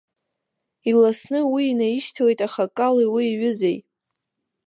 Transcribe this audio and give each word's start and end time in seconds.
Иласны 0.89 1.39
уи 1.51 1.63
инаишьҭалеит 1.71 2.39
ахаккалеи 2.47 3.09
уи 3.13 3.25
иҩызеи. 3.31 3.77